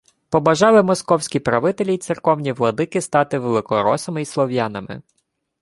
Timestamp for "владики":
2.51-3.01